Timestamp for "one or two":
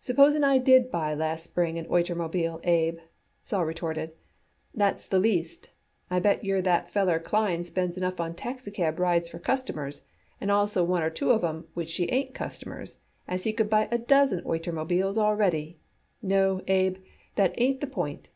10.84-11.32